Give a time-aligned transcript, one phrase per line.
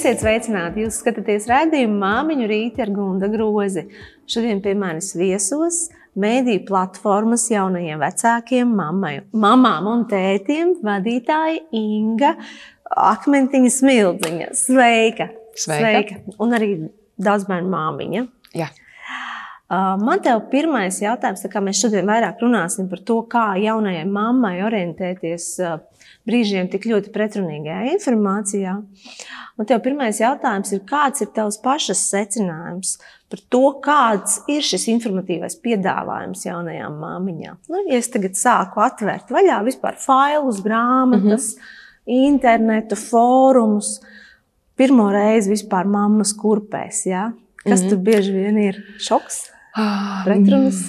[0.00, 0.80] Esiet sveicināti!
[0.80, 3.82] Jūs skatāties raidījumu māmiņu rīti ar Gunda grozi.
[4.24, 5.82] Šodien pie manis viesos
[6.16, 12.32] mēdīju platformas jaunajiem vecākiem, mammai, mamām un tētiem vadītāja Inga
[13.12, 14.48] Akmentiņa Smildziņa.
[14.56, 15.28] Sveika!
[15.52, 15.84] Sveika.
[15.84, 16.38] Sveika!
[16.40, 16.70] Un arī
[17.20, 18.24] daudz bērnu māmiņa.
[18.56, 18.72] Jā.
[18.72, 18.89] Uh,
[19.70, 24.02] Man te ir pirmais jautājums, tā kā mēs šodien vairāk runāsim par to, kā jaunajai
[24.10, 25.44] mammai orientēties
[26.26, 28.72] brīžiem tik ļoti pretrunīgajā informācijā.
[29.60, 32.96] Un tev pirmais jautājums ir, kāds ir tavs pašas secinājums
[33.30, 37.60] par to, kāds ir šis informatīvais piedāvājums jaunajām māmiņām?
[37.70, 42.26] Nu, ja es tagad sāku atvērt vaļā vispār failus, grāmatas, mm -hmm.
[42.32, 44.00] internetu, fórumus,
[44.74, 47.30] pirmo reizi vispār mammas kurpēs, ja?
[47.62, 47.88] kas mm -hmm.
[47.90, 49.59] tur bieži vien ir šoks?
[50.24, 50.82] Pretrunas.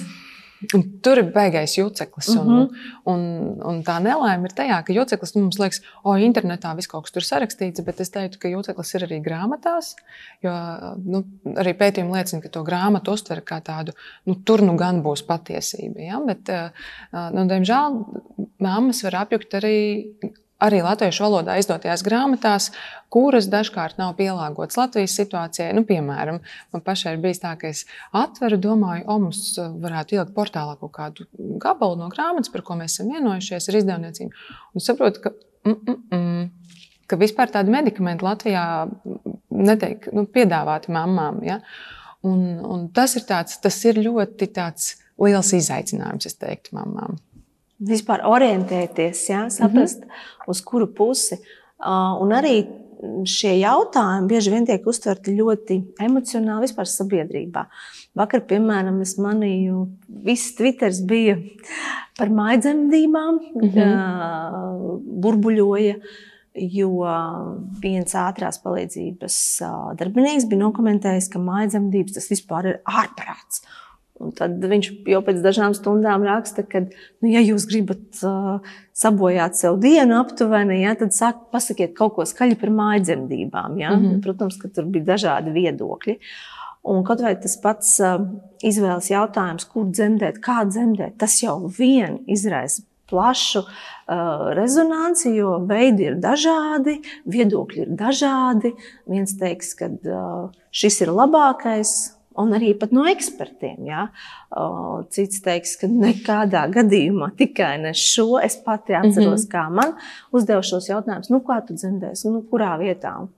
[0.76, 2.28] Un tur ir baigais juceklis.
[2.36, 2.58] Un, Mhm.
[2.58, 2.76] uh -huh.
[3.04, 3.20] un,
[3.66, 7.12] un tā nelaime ir tajā, ka juceklis nu, mums liekas, o, internetā viss kaut kas
[7.12, 9.94] tur sarakstīts, bet es teiktu, ka juceklis ir arī grāmatās.
[10.40, 10.52] Jo
[11.04, 11.24] nu,
[11.56, 13.92] arī pētījumi liecina, ka to grāmatu uztver kā tādu,
[14.24, 15.98] nu, tur nu gan būs patiesība.
[15.98, 16.20] Ja?
[16.26, 16.70] Bet, uh,
[17.32, 18.04] nu, diemžēl,
[18.60, 20.14] mammas var apjukt arī.
[20.62, 22.68] Arī latviešu valodā izdotajās grāmatās,
[23.12, 25.72] kuras dažkārt nav pielāgotas Latvijas situācijai.
[25.76, 26.38] Nu, piemēram,
[26.72, 27.84] man pašai ir bijis tā, ka es
[28.16, 31.26] atveru, domāju, o, mums varētu ielikt portālā kaut kādu
[31.62, 34.44] gabalu no grāmatas, par ko mēs esam vienojušies ar izdevniecību.
[34.72, 35.34] Un saprotu, ka,
[35.66, 36.78] mm, mm, mm,
[37.10, 38.66] ka vispār tādi medikamenti Latvijā
[39.50, 41.42] netiek nu, piedāvāti mamām.
[41.46, 41.58] Ja?
[42.22, 44.48] Un, un tas, ir tāds, tas ir ļoti
[45.22, 47.18] liels izaicinājums, es teiktu, mamām.
[47.82, 49.48] Vispār orientēties, ja?
[49.50, 50.48] saprast, mm -hmm.
[50.54, 51.38] uz kuru pusi.
[51.82, 52.62] Uh, un arī
[53.26, 57.64] šie jautājumi bieži vien tiek uztverti ļoti emocionāli vispār sabiedrībā.
[58.18, 59.86] Vakar, piemēram, es manīju,
[60.26, 61.38] viss Twitter bija
[62.18, 65.00] par maidzemdībām, mm -hmm.
[65.24, 65.96] burbuļoja,
[66.76, 66.90] jo
[67.82, 69.36] viens ātrās palīdzības
[69.98, 73.64] darbinieks bija nokomentējis, ka maidzemdības tas vispār ir ārprāts.
[74.22, 76.84] Un tad viņš jau pēc dažām stundām raksta, ka,
[77.22, 82.26] nu, ja jūs gribat uh, sabojāt sev dienu aptuveni, ja, tad sāk, pasakiet kaut ko
[82.28, 83.76] skaļi par mājdzemdībām.
[83.82, 83.96] Ja?
[83.96, 84.22] Mm -hmm.
[84.22, 86.18] Protams, ka tur bija dažādi viedokļi.
[86.82, 88.22] Un kaut vai tas pats uh,
[88.62, 96.08] izvēles jautājums, kur dzemdēt, kā dzemdēt, tas jau vien izraisa plašu uh, rezonanci, jo veidi
[96.08, 98.72] ir dažādi, viedokļi ir dažādi.
[99.06, 101.92] Viens teiks, ka uh, šis ir labākais,
[102.38, 103.84] un arī no ekspertiem.
[103.86, 104.06] Ja?
[105.10, 108.38] Cits teiks, ka nekādā gadījumā tikai ne šo.
[108.42, 109.52] Es pati atceros, mm -hmm.
[109.52, 109.94] kā man
[110.32, 113.28] uzdeva šos jautājumus, nu, kā tu dzemdēsi, nu, kurā vietā.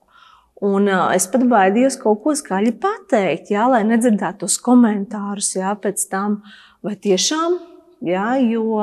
[0.62, 5.74] Un, uh, es pat baidījos kaut ko skaļi pateikt, jā, lai nedzirdētu tos komentārus jā,
[5.74, 6.42] pēc tam,
[6.82, 7.58] vai tiešām,
[8.00, 8.78] jā, jo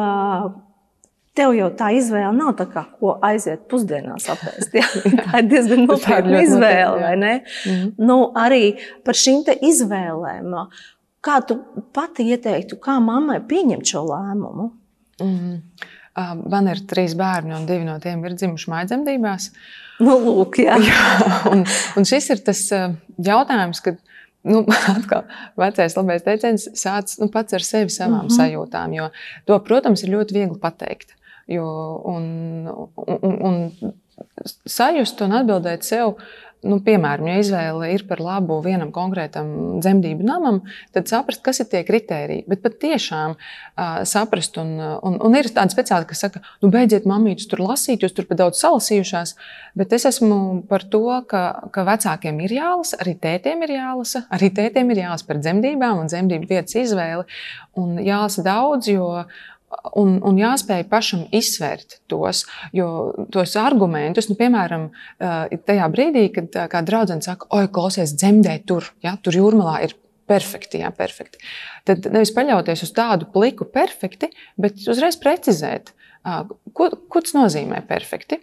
[1.41, 4.75] tev jau tā izvēle nav tā, kā, ko aiziet pusdienās apēst.
[4.77, 4.87] Jā.
[5.25, 7.33] Tā ir diezgan nopietna izvēle, vai ne?
[7.41, 7.93] Mm -hmm.
[8.09, 10.53] nu, arī par šīm izvēlēm.
[11.21, 11.59] Kā tu
[11.93, 14.71] pati ieteiktu, kā mammai pieņemt šo lēmumu?
[15.21, 15.59] Mm -hmm.
[16.49, 19.51] Man ir trīs bērni, un divi no tiem ir dzimuši mājdzemdībās.
[19.99, 20.77] Nu, lūk, jā.
[20.89, 21.65] jā, un,
[21.95, 22.71] un šis ir tas
[23.17, 23.97] jautājums, kad
[24.43, 24.65] nu,
[24.95, 25.23] atkal
[25.55, 28.37] vecais labais teiciens sācis nu, pats ar sevi savām mm -hmm.
[28.37, 28.93] sajūtām.
[28.93, 29.09] Jo
[29.45, 31.15] to, protams, ir ļoti viegli pateikt.
[31.51, 31.67] Jo,
[32.07, 32.25] un,
[32.95, 33.93] un, un
[34.69, 36.15] sajust un atbildēt sev,
[36.61, 40.59] nu, piemēram, ja izvēle ir par labu vienam konkrētam dzemdību namam,
[40.93, 42.45] tad saprast, kas ir tie kriteriji.
[42.49, 47.49] Bet patiešām uh, saprast, un, un, un ir tādi speciāli, kas saka, nu, beidziet, mamītus,
[47.49, 49.33] tur lasīt, jūs tur par daudz salasījušās.
[49.79, 54.51] Bet es esmu par to, ka, ka vecākiem ir jālasa, arī tētiem ir jālasa, arī
[54.61, 57.25] tētiem ir jālasa par dzemdībām un dzemdību vietas izvēli.
[57.81, 59.23] Un jālasa daudz, jo
[59.95, 62.43] Un, un jāspēj pašam izsvērt tos,
[63.31, 64.89] tos argumentus, nu, piemēram,
[65.19, 69.95] tajā brīdī, kad kāda draudzene saka, oi, klausies, dzemdē tur, ja, tur jūrmalā ir
[70.31, 71.41] perfekti, jā, perfekti.
[71.87, 75.93] Tad nevis paļauties uz tādu pliku perfekti, bet uzreiz precizēt,
[76.75, 78.41] ko, ko tas nozīmē perfekti.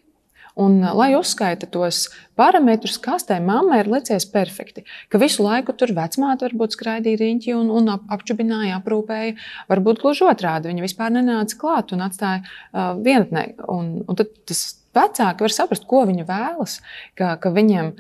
[0.59, 2.09] Un, lai uzskaita tos
[2.39, 7.55] parametrus, kas tai mammai ir licies perfekti, ka visu laiku tur vecmāte varbūt skraidīja riņķi
[7.55, 9.37] un, un ap, apčubināja, aprūpēja.
[9.71, 13.45] Varbūt gluži otrādi, viņa vispār nenāca klāt un atstāja uh, vienatnē.
[13.71, 14.65] Un, un tad tas
[14.99, 16.81] vecāki var saprast, ko viņi vēlas,
[17.19, 17.95] ka, ka viņiem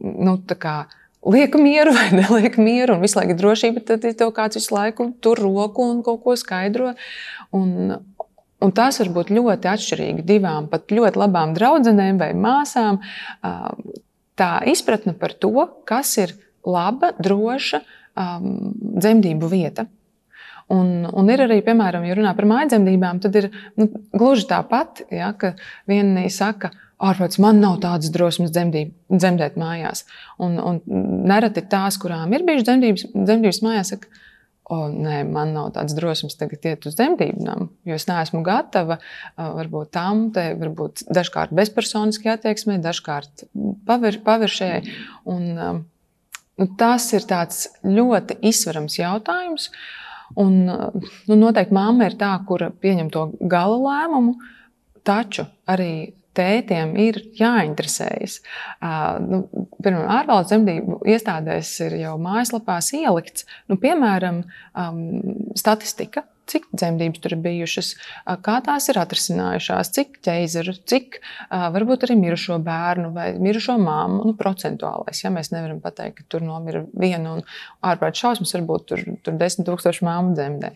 [0.00, 0.76] nu, kā,
[1.24, 5.08] liek mieru vai neliek mieru, un visu laiku ir drošība, tad tev kāds visu laiku
[5.24, 6.92] tur roku un kaut ko skaidro.
[7.54, 7.96] Un,
[8.64, 13.00] Un tas var būt ļoti atšķirīgi divām pat ļoti labām draudzenēm vai māsām.
[14.34, 15.52] Tā izpratne par to,
[15.88, 16.32] kas ir
[16.64, 17.82] laba, droša
[18.14, 19.86] dzemdību vieta.
[20.72, 25.34] Un, un ir arī, piemēram, ja runā par mājdzemdībām, tad ir nu, gluži tāpat, ja,
[25.36, 25.52] ka
[25.90, 26.70] viena saka,
[27.04, 30.06] ārprāts, man nav tādas drosmes dzemdīb, dzemdēt mājās.
[30.40, 30.80] Un, un
[31.28, 34.23] nereti tās, kurām ir bijušas dzemdības, dzemdības mājās, saka,
[34.64, 38.98] o, nē, man nav tādas drosmes tagad iet uz dzemdībām, jo es neesmu gatava
[39.36, 43.46] varbūt tam, te, varbūt dažkārt bezpersoniski attieksmē, dažkārt
[43.88, 44.96] pavir, paviršējai.
[45.34, 45.84] Un,
[46.60, 49.68] nu, tas ir tāds ļoti izsverams jautājums.
[50.40, 54.38] Un, nu, noteikti mamma ir tā, kura pieņem to gala lēmumu,
[55.04, 58.40] taču arī tētiem ir jāinteresējas.
[59.24, 59.44] Nu,
[59.84, 64.44] Pirmā ārvalstu dzemdību iestādēs ir jau mājaslapās ielikts, nu, piemēram,
[65.58, 66.26] statistika.
[66.44, 67.94] Cik dzemdības tur ir bijušas,
[68.44, 71.16] kā tās ir atrisinājušās, cik ķēzaru, cik
[71.48, 75.22] varbūt arī mirušo bērnu vai mirušo māmu, nu, procentuālais.
[75.24, 77.40] Ja mēs nevaram pateikt, ka tur nomira viena un
[77.80, 80.74] ārprāt šausmas, varbūt tur, tur desmit tūkstoši māmu dzemdē.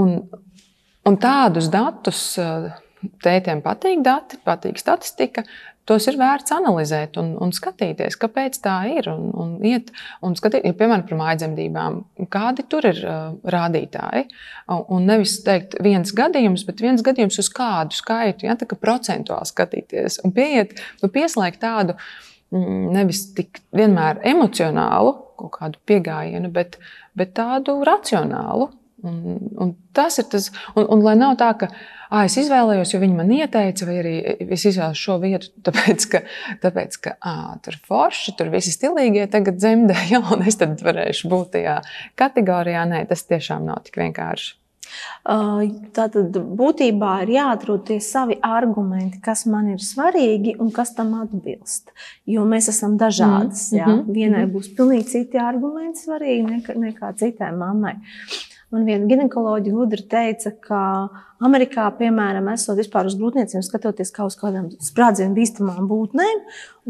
[0.00, 0.16] Un,
[1.12, 2.24] un tādus datus
[3.24, 5.44] tētiem patīk dati, patīk statistika.
[5.84, 9.08] Tos ir vērts analizēt un, un skatīties, kāpēc tā ir.
[9.12, 9.90] Un, un iet,
[10.24, 11.98] un skatīt, ja, piemēram, par mājdzemdībām,
[12.32, 14.24] kādi tur ir uh, rādītāji.
[14.72, 19.50] Un nevis teikt viens gadījums, bet viens gadījums uz kādu skaitu, ja, tā kā procentuāli
[19.52, 20.72] skatīties un pieiet,
[21.02, 21.98] nu, pieslēgt tādu
[22.54, 26.78] mm, nevis tik vienmēr emocionālu kaut kādu pieejamību, bet,
[27.18, 28.70] bet tādu racionālu.
[29.04, 29.18] Un,
[29.60, 31.68] un tas ir tas, un, un lai nav tā, ka
[32.14, 34.14] ah, es izvēlējos, jo viņi man ieteica, vai arī
[34.54, 36.24] es izvēlos šo vietu, tāpēc, ka,
[36.64, 41.30] tāpēc, ka ah, tur forši, tur visi stilīgie tagad dzemdē, jā, un es tad varēšu
[41.32, 41.80] būt tajā
[42.20, 42.84] kategorijā.
[42.90, 44.54] Nē, tas tiešām nav tik vienkārši.
[45.96, 51.90] Tātad būtībā ir jāatrod tie savi argumenti, kas man ir svarīgi un kas tam atbilst.
[52.30, 53.70] Jo mēs esam dažādas.
[53.72, 54.02] Mm -hmm.
[54.18, 57.96] Vienai būs pilnīgi citi argumenti svarīgi nekā, nekā citai mammai.
[58.74, 60.78] Man viena ginekoloģija gudri teica, ka
[61.46, 66.40] Amerikā, piemēram, esot vispār uz grūtniecēm, skatoties kā uz kādām sprādzienu bīstamām būtnēm,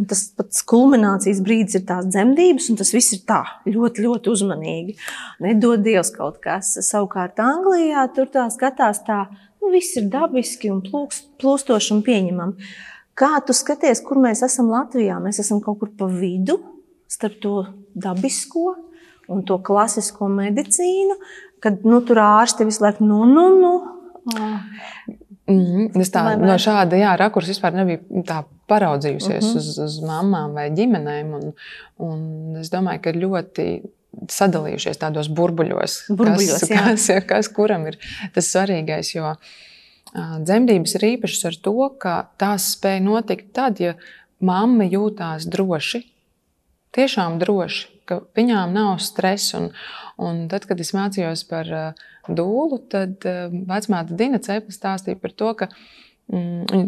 [0.00, 4.32] un tas pats kulminācijas brīdis ir tās dzemdības, un tas viss ir tā ļoti, ļoti
[4.32, 4.96] uzmanīgi.
[5.44, 6.72] Nedod Dievs kaut kas.
[6.88, 9.26] Savukārt Anglijā tur tā skatās tā,
[9.60, 12.72] nu, viss ir dabiski un plūkst, plūstoši un pieņemami.
[13.18, 15.20] Kā tu skaties, kur mēs esam Latvijā?
[15.20, 16.62] Mēs esam kaut kur pa vidu
[17.12, 17.58] starp to
[17.92, 18.72] dabisko
[19.28, 21.16] un to klasisko medicīnu
[21.64, 23.74] kad nu, tur ārsti visu laiku, nu, nu, nu.
[25.44, 26.00] Mm -hmm.
[26.00, 29.56] Es tā, no šāda jā, rakursa vispār nebiju tā paraudzījusies mm -hmm.
[29.56, 31.34] uz, uz mamām vai ģimenēm.
[31.34, 31.52] Un,
[31.98, 33.82] un es domāju, ka ļoti
[34.30, 37.98] sadalījušies tādos burbuļos, burbuļos kas, kas, kas kuram ir
[38.34, 39.14] tas svarīgais.
[39.16, 39.34] Jo
[40.14, 43.94] dzemdības ir īpašas ar to, ka tās spēj notikt tad, ja
[44.44, 46.04] mamma jūtās droši,
[46.94, 49.68] tiešām droši, ka viņām nav stresa.
[50.22, 55.34] Un, tad, kad es mācījos par uh, dūlu, tad uh, vecmāte Dina Cepla stāstīja par
[55.34, 55.70] to, ka
[56.30, 56.84] mm,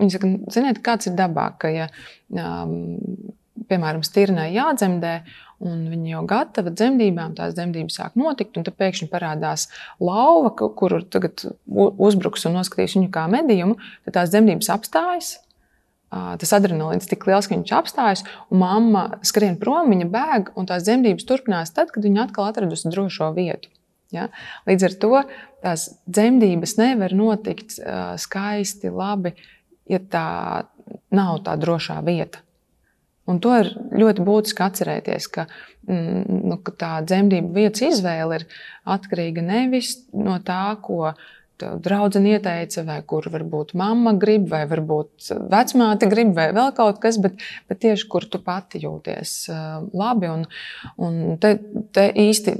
[0.00, 1.86] viņa saka, ziniet, kāds ir dabā, ka, ja,
[2.34, 2.74] um,
[3.70, 5.14] piemēram, stirnai jādzemdē,
[5.68, 9.68] un viņa jau gatava dzemdībām, tās dzemdības sāk notikt, un tad pēkšņi parādās
[10.02, 13.76] lauva, kuru tagad uzbruks un noskatīs viņu kā medījumu,
[14.08, 15.36] tad tās dzemdības apstājas
[16.10, 20.86] tas adrenalīns tik liels, ka viņš apstājas, un mamma skrien prom, viņa bēg, un tās
[20.86, 23.70] dzemdības turpinās tad, kad viņa atkal atradusi drošo vietu.
[24.14, 24.26] Ja?
[24.66, 25.22] Līdz ar to
[25.62, 29.36] tās dzemdības nevar notikt uh, skaisti, labi,
[29.90, 30.28] ja tā
[31.14, 32.42] nav tā drošā vieta.
[33.30, 35.44] Un to ir ļoti būtiski atcerēties, ka,
[35.86, 38.46] mm, nu, ka tā dzemdību vietas izvēle ir
[38.90, 41.12] atkarīga nevis no tā, ko
[41.84, 47.20] draudzene ieteica, vai kur varbūt mamma grib, vai varbūt vecmāte grib, vai vēl kaut kas,
[47.22, 47.38] bet,
[47.70, 49.34] bet tieši kur tu pati jūties
[49.96, 50.30] labi.
[50.32, 50.46] Un,
[51.00, 51.56] un te,
[51.94, 52.56] te īsti.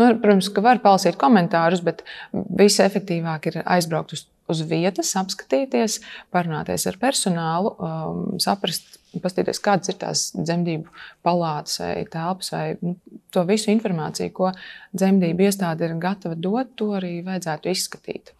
[0.00, 5.98] Nu, protams, ka var palasīt komentārus, bet visefektīvāk ir aizbraukt uz, uz vietas, apskatīties,
[6.32, 10.92] parunāties ar personālu, um, saprast, paskatīties, kādas ir tās dzemdību
[11.26, 12.94] palātas vai telpas, vai nu,
[13.34, 14.52] to visu informāciju, ko
[14.94, 18.34] dzemdību iestāde ir gatava dot, to arī vajadzētu izskatīt.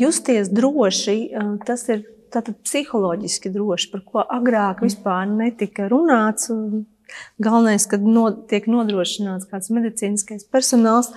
[0.00, 1.18] Justies droši,
[1.66, 6.50] tas ir psiholoģiski droši, par ko agrāk vispār netika runāts.
[7.42, 11.10] Galvenais, kad no, tiek nodrošināts kāds medicīniskais personāls,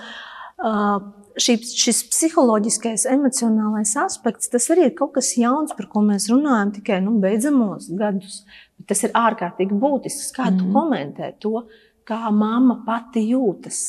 [1.40, 6.74] šī, šis psiholoģiskais, emocionālais aspekts, tas arī ir kaut kas jauns, par ko mēs runājam
[6.78, 8.42] tikai nu, beidzamos gadus.
[8.78, 10.32] Bet tas ir ārkārtīgi būtisks.
[10.36, 10.60] Kā mm.
[10.60, 10.72] tu mhm.
[10.76, 11.66] komentē to,
[12.08, 13.82] kā mamma pati jūtas?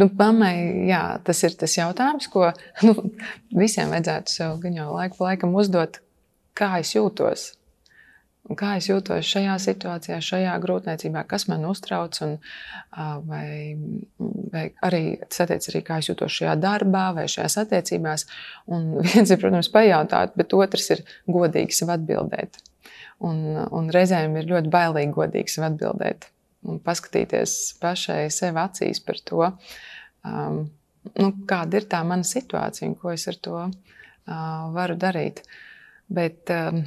[0.00, 0.54] Nu, mammai,
[0.88, 2.48] jā, tas ir tas jautājums, ko
[2.82, 2.94] nu,
[3.54, 6.00] visiem vajadzētu sev gan jau laiku pa laikam uzdot,
[6.58, 7.52] kā es jūtos.
[8.58, 12.18] Kā es jūtos šajā situācijā, šajā grūtniecībā, kas man uztrauc.
[12.26, 12.34] Un,
[13.28, 13.76] vai,
[14.52, 18.26] vai arī tas attiecas arī, kā es jūtos šajā darbā vai šajās attiecībās.
[18.74, 22.60] Un viens ir, protams, pajautāt, bet otrs ir godīgi sev atbildēt.
[23.24, 26.28] Un, un reizēm ir ļoti bailīgi godīgi sev atbildēt
[26.68, 29.42] un paskatīties pašai sev acīs par to,
[30.24, 30.64] um,
[31.20, 33.72] nu, kāda ir tā mana situācija un ko es ar to uh,
[34.74, 35.44] varu darīt.
[36.14, 36.84] Bet, um,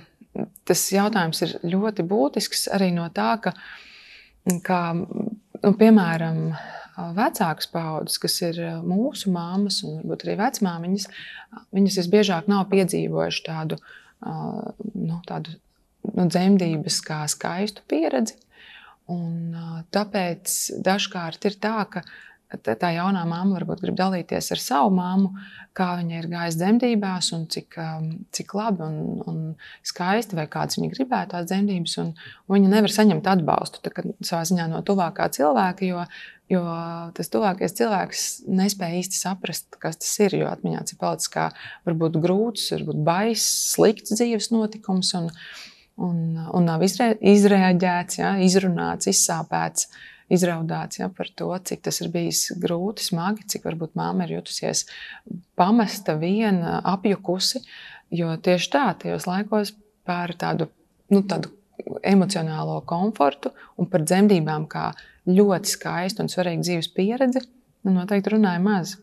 [0.68, 3.54] tas jautājums ir ļoti būtisks arī no tā, ka,
[4.66, 6.42] ka nu, piemēram,
[7.18, 11.08] vecākas paudzes, kas ir mūsu māmas un varbūt arī vecmāmiņas,
[11.76, 13.78] viņas visbiežāk nav piedzīvojušas tādu,
[14.26, 15.54] nu, tādu
[16.14, 18.38] nu, dzemdības kā skaistu pieredzi.
[19.14, 19.54] Un,
[19.94, 22.02] tāpēc dažkārt ir tā, ka
[22.48, 25.34] tā jaunā mamma varbūt grib dalīties ar savu māmu,
[25.76, 28.96] kā viņa ir gājusi dzemdībās, un cik, um, cik labi un,
[29.28, 29.42] un
[29.86, 31.98] skaisti, vai kādas viņa gribētu tās dzemdības.
[32.04, 32.14] Un,
[32.48, 33.92] un viņa nevar saņemt atbalstu tā,
[34.24, 36.08] savā ziņā no tuvākā cilvēka, jo,
[36.56, 36.64] jo
[37.20, 40.40] tas tuvākais cilvēks nespēja īsti saprast, kas tas ir.
[40.40, 41.50] Jo atmiņā ir palicis kā
[41.88, 45.12] varbūt grūts, varbūt baiss, slikts dzīves notikums.
[45.20, 45.34] Un,
[46.00, 49.92] un, un nav izrēģēts, ja, izrunāts, izsāpēts.
[49.92, 54.38] Uh, izraudāts ja, par to, cik tas ir bijis grūti, smagi, cik varbūt māma ir
[54.38, 54.86] jutusies
[55.60, 57.64] pamesta, viena, apjukusi.
[58.16, 59.74] Jo tieši tā, tajos laikos
[60.08, 60.70] par tādu,
[61.12, 61.52] nu, tādu
[62.08, 64.90] emocionālo komfortu un par dzemdībām kā
[65.28, 67.44] ļoti skaistu un svarīgu dzīves pieredzi,
[67.84, 68.96] nu, noteikti runāja maz.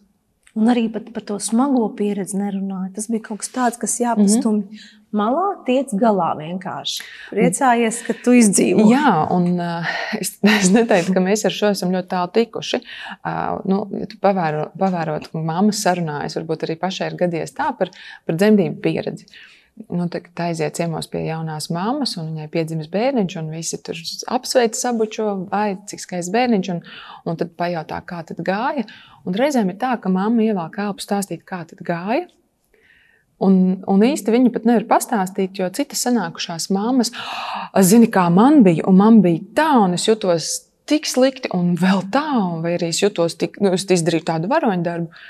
[0.55, 2.93] Un arī par, par to smago pieredzi nerunāja.
[2.97, 7.07] Tas bija kaut kas tāds, kas jāpastumj mm -hmm malā, tiec galā vienkārši.
[7.33, 8.85] Priecājies, ka tu izdzīvo.
[8.91, 12.83] Jā, un uh, es, es neteiktu, ka mēs ar šo esam ļoti tālu tikuši.
[13.17, 17.71] Uh, nu, ja tu pavēro, pavērot, ka mamma sarunājas, varbūt arī pašai ir gadies tā
[17.79, 17.93] par,
[18.27, 19.29] par dzemdību pieredzi.
[19.91, 23.99] Nu, tā, tā aiziet ciemos pie jaunās mammas, un viņai piedzimis bērniņš, un visi tur
[24.37, 26.85] apsveic sabučo, vai cik skaists bērniņš, un,
[27.27, 28.87] un tad pajautā, kā tad gāja.
[29.27, 32.29] Un reizēm ir tā, ka mamma ievelk elpu stāstīt, kā tad gāja,
[33.45, 33.57] Un,
[33.91, 37.13] un īsti viņi pat nevar pastāstīt, jo citas sanākušās māmas
[37.85, 40.53] zina, kā man bija, un man bija tā, un es jutos
[40.89, 44.51] tik slikti, un vēl tā, un vai arī es jutos tik, nu, es izdarīju tādu
[44.53, 45.25] varoņu darbu.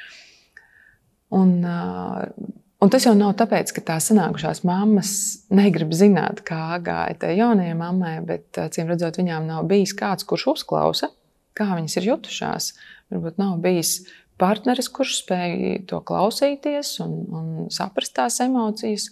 [1.34, 5.12] Un, un tas jau nav tāpēc, ka tās sanākušās mammas
[5.54, 10.50] negrib zināt, kā gāja tai jaunajai mammai, bet, acīm redzot, viņām nav bijis kāds, kurš
[10.54, 11.10] uzklausa,
[11.58, 12.74] kā viņas ir jutušās.
[13.14, 13.98] Varbūt nav bijis
[14.40, 19.10] partneris, kurš spēj to klausīties un, un saprast tās emocijas.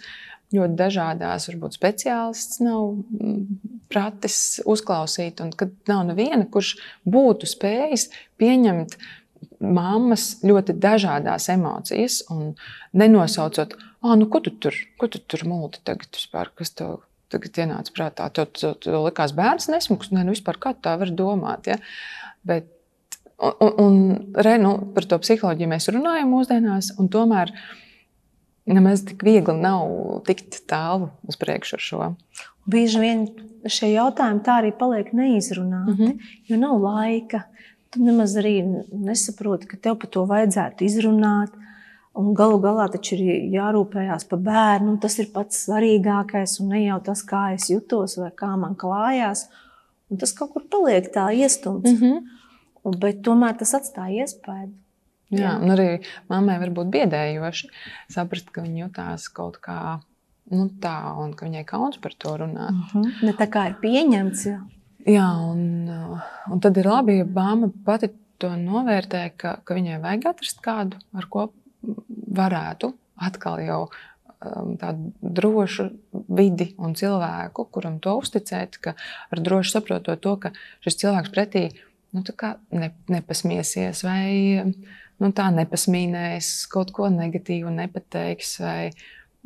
[0.53, 3.39] Ļoti dažādās, varbūt speciālists nav mm,
[3.89, 6.75] pratis uzklausīt, un kad nav neviena, kurš
[7.09, 8.99] būtu spējis pieņemt
[9.65, 12.53] mammas ļoti dažādas emocijas, un
[12.93, 17.01] nenosaucot, ah, nu, ko tu tur, ko tu tur multi tagad vispār, kas tev
[17.33, 18.29] tagad ienāca prātā.
[18.35, 21.71] Tev, tev, tev likās bērns nesmuks, ne, nu vispār kā tā var domāt.
[21.73, 21.79] Ja?
[22.47, 22.69] Bet
[23.43, 23.95] Un, un,
[24.39, 27.51] re, nu, par to psiholoģiju mēs runājam mūsdienās, un tomēr
[28.71, 29.89] nemaz tik viegli nav
[30.29, 32.11] tikt tālu uz priekšu ar šo.
[32.71, 33.25] Bieži vien
[33.67, 36.37] šie jautājumi tā arī paliek neizrunāti, mm -hmm.
[36.47, 37.43] jo nav laika.
[37.91, 41.51] Tu nemaz arī nesaproti, ka tev par to vajadzētu izrunāt.
[42.15, 44.99] Un galu galā taču ir jārūpējas par bērnu.
[45.01, 49.49] Tas ir pats svarīgākais, un ne jau tas, kā es jutos vai kā man klājās.
[50.11, 51.91] Un tas kaut kur paliek tā iestumts.
[51.91, 52.21] Mm -hmm.
[52.85, 54.73] Bet tomēr tas atstāja iespēju.
[55.33, 55.53] Jā, Jā.
[55.65, 55.89] un arī
[56.29, 57.71] mammai var būt biedējoši
[58.13, 60.01] saprast, ka viņa jutās kaut kā
[60.53, 62.75] nu, tā, un ka viņai kauns par to runāt.
[62.75, 63.05] Uh mhm.
[63.07, 63.27] -huh.
[63.27, 64.47] Ne tā kā ir pieņemts.
[64.47, 64.61] Jā,
[65.07, 65.89] Jā un,
[66.51, 70.97] un tad ir labi, ja māma pati to novērtē, ka, ka viņai vajag atrast kādu,
[71.15, 71.53] ar ko
[72.35, 75.91] varētu atkal jau um, tādu drošu
[76.29, 78.95] vidi un cilvēku, kuram to uzticēt, ka
[79.31, 80.53] ar droši saprotot to, ka
[80.85, 81.81] šis cilvēks pretī ir
[82.13, 82.23] nu,
[82.77, 84.63] ne, nepasmiesies, vai
[85.23, 88.91] nu, tā nepasmīnēs, kaut ko negatīvu nepateiks, vai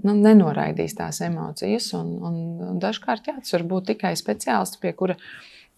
[0.04, 1.92] nu, nenoraidīs tās emocijas.
[1.98, 5.18] Un, un, un dažkārt jā, tas var būt tikai speciālists, pie kura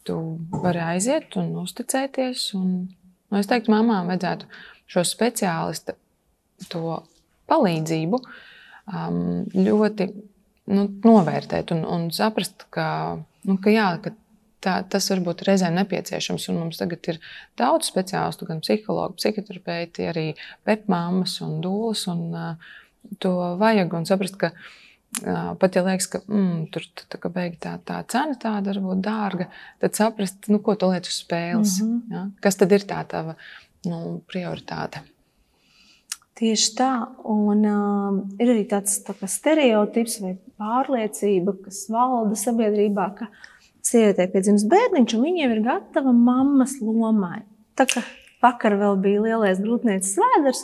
[0.09, 0.19] tu
[0.63, 2.49] vari aiziet un uzticēties.
[2.59, 4.49] Un, nu, es teiktu, mamām vajadzētu
[4.89, 5.97] šo speciālistu
[7.49, 9.19] palīdzību um,
[9.53, 10.09] ļoti
[10.73, 12.89] nu, novērtēt un, un saprast, ka,
[13.49, 14.15] nu, ka, jā, ka
[14.65, 16.49] tā, tas var būt reizēm nepieciešams.
[16.53, 17.21] Un mums tagad ir
[17.59, 20.27] daudz speciālistu, gan psihologi, psihoterapeiti, arī
[20.69, 22.05] pepmāmas un dūles.
[22.13, 22.77] Un, uh,
[23.23, 27.77] to vajag un saprast, ka uh, pat ja liekas, ka mm, tur tā, tā, tā,
[27.87, 29.49] tā cena tāda varbūt dārga,
[29.83, 31.79] tad saprast, nu, ko tu liec uz spēles.
[31.83, 32.17] Mm -hmm.
[32.17, 32.27] ja?
[32.41, 33.37] Kas tad ir tā tava
[33.85, 35.05] nu, prioritāte?
[36.39, 36.93] Tieši tā,
[37.25, 43.27] un uh, ir arī tāds tā stereotips vai pārliecība, kas valda sabiedrībā, ka
[43.89, 47.43] sievietei piedzimst bērniņš, un viņa ir gatava mammas lomai.
[47.79, 48.03] Tā kā
[48.43, 50.63] vakar vēl bija lielais grūtniecības svētdienas,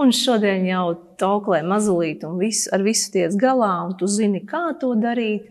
[0.00, 0.84] un šodien jau
[1.20, 5.50] toklē mazulīt un visu, ar visu tiec galā, un tu zini, kā to darīt.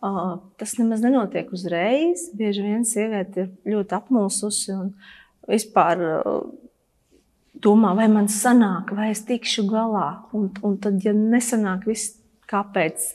[0.00, 2.30] Uh, tas nemaz nenotiek uzreiz.
[2.32, 4.94] Bieži vien sieviete ir ļoti apmulsusi un
[5.50, 6.38] vispār uh,
[7.60, 10.22] domā, vai man sanāk, vai es tikšu galā.
[10.36, 12.16] Un, un tad, ja nesanāk viss,
[12.50, 13.10] kāpēc,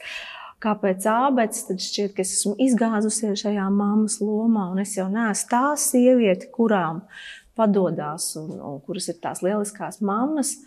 [0.65, 5.51] kāpēc ābēts, tad šķiet, ka es esmu izgāzusies šajā mammas lomā, un es jau neesmu
[5.51, 7.03] tā sieviete, kurām
[7.55, 10.57] padodas un, un kuras ir tās lieliskās mammas.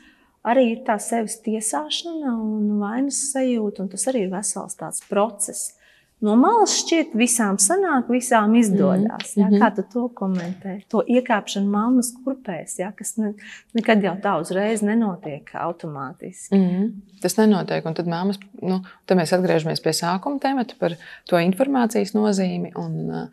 [0.48, 5.77] Arī ir tā sevis tiesāšana un vainas sajūta, un tas arī ir vesels tāds process
[6.24, 9.36] no malas šķiet, visām sanāk, visām izdodas.
[9.36, 9.60] Mm -hmm.
[9.62, 10.80] Kā tu to komentē?
[10.88, 13.32] To iekāpšanu mammas kurpēs, ja, kas ne,
[13.74, 16.56] nekad jau tā uzreiz nenotiek automātiski.
[16.56, 16.90] Mm -hmm.
[17.22, 20.96] Tas nenotiek, un tad māmas, nu, tad mēs atgriežamies pie sākuma temata par
[21.26, 22.72] to informācijas nozīmi.
[22.76, 23.28] Un,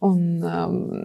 [0.00, 1.02] un, um,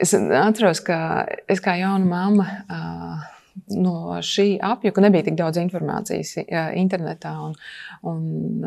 [0.00, 2.46] es atceros, ka es kā jauna mamma.
[2.70, 3.32] Uh,
[3.68, 6.36] no šī apjuka nebija tik daudz informācijas
[6.78, 7.34] internetā.
[7.40, 7.54] Un,
[8.02, 8.64] un,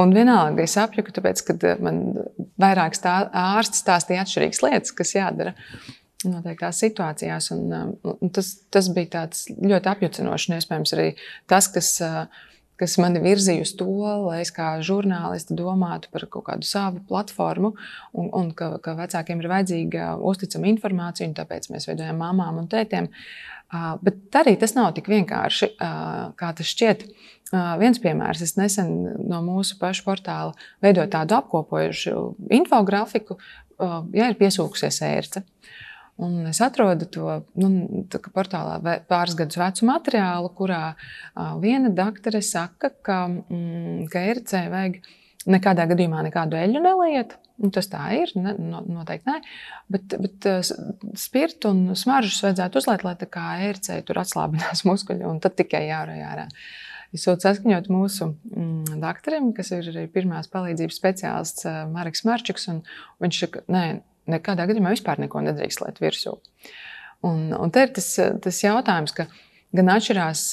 [0.00, 2.00] Un vienalga es apjuku, tāpēc, ka eh, man
[2.60, 5.54] vairāk stā, ārsti stāstīja atšķirīgas lietas, kas jādara
[6.24, 7.50] noteiktās situācijās.
[7.54, 10.56] Un, um, un tas, tas bija ļoti apjucinoši.
[10.58, 11.08] Iespējams, arī
[11.50, 12.24] tas, kas, uh,
[12.80, 13.88] kas mani virzīja uz to,
[14.26, 17.74] lai es kā žurnālisti domātu par kaut kādu savu platformu,
[18.12, 22.70] un, un ka, ka vecākiem ir vajadzīga uzticama informācija, un tāpēc mēs veidojam mamām un
[22.70, 23.10] tētiem.
[23.74, 27.08] Uh, bet arī tas nav tik vienkārši, uh, kā tas šķiet.
[27.78, 28.88] Viens piemērs, es nesen
[29.28, 32.14] no mūsu pašu portāla veidoju tādu apkopojušu
[32.56, 33.36] infografiku,
[34.16, 35.44] ja ir piesūkusies ērce.
[36.22, 38.04] Un es atrodu to nu,
[38.34, 38.76] portālā
[39.08, 40.82] pāris gadus vecu materiālu, kurā
[41.62, 45.00] viena doktore saka, ka, mm, ka ērcē vajag
[45.50, 47.34] nekādā gadījumā nekādu eļļu neliet.
[47.62, 49.36] Un tas tā ir, ne, noteikti nē.
[49.94, 50.48] Bet, bet
[51.18, 55.84] spirtu un smaržus vajadzētu uzliet, lai tā kā ērcē tur atslābinās muskuļi, un tad tikai
[55.88, 56.48] jārā jārā.
[57.14, 62.82] Esot saskaņot mūsu mm, doktoram, kas ir arī pirmās palīdzības speciālists Marks Marčiks, un
[63.22, 63.84] viņš saka, nē,
[64.30, 66.36] nekādā gadījumā vispār neko nedrīkst liet virsū.
[67.24, 68.08] Un, un te ir tas,
[68.44, 69.28] tas jautājums, ka
[69.74, 70.46] gan atšķirās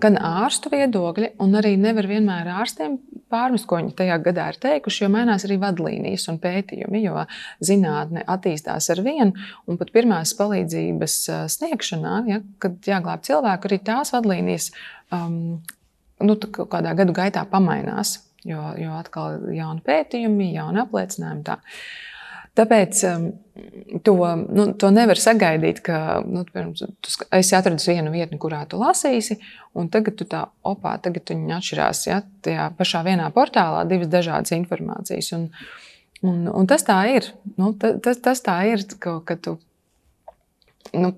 [0.00, 2.96] gan ārstu viedokļi, un arī nevar vienmēr ārstiem
[3.32, 7.24] pārmest, ko viņi tajā gadā ir teikuši, jo mainās arī vadlīnijas un pētījumi, jo
[7.64, 9.32] zinātne attīstās ar vienu,
[9.68, 11.18] un pat pirmās palīdzības
[11.52, 14.70] sniegšanā, ja, kad jāglāb cilvēku, arī tās vadlīnijas
[15.12, 15.60] um,
[16.24, 18.16] nu, kādā gadu gaitā pamainās,
[18.48, 21.44] jo, jo atkal ir jauni pētījumi, jauni apliecinājumi.
[21.50, 21.60] Tā.
[22.58, 23.22] Tāpēc um,
[24.04, 24.14] to,
[24.52, 29.38] nu, to nevar sagaidīt, ka nu, pirms, tu esi atradis vienu vietni, kurā tu lasīsi,
[29.78, 32.02] un tagad tu tā opā, tagad viņi atšķirās.
[32.10, 35.32] Ja, tajā pašā vienā portālā divas dažādas informācijas.
[35.38, 35.48] Un,
[36.28, 37.32] un, un tas tā ir.
[37.56, 39.56] Nu, tas, tas tā ir, ka, ka tu
[40.92, 41.12] nu,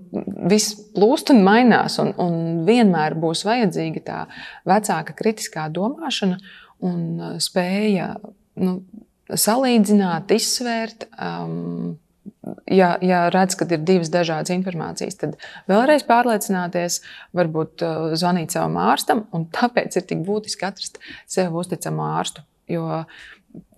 [0.50, 4.20] viss plūst un mainās, un, un vienmēr būs vajadzīga tā
[4.68, 6.38] vecāka kritiskā domāšana
[6.84, 8.12] un uh, spēja
[8.60, 8.78] nu,
[9.30, 11.06] salīdzināt, izsvērt.
[11.18, 11.96] Um,
[12.70, 15.38] ja, ja redz, ka ir divas dažādas informācijas, tad
[15.70, 17.00] vēlreiz pārliecināties,
[17.36, 19.24] varbūt uh, zvanīt savam ārstam.
[19.54, 22.44] Tāpēc ir tik būtiski atrast sev uzticamu ārstu.
[22.70, 23.04] Jo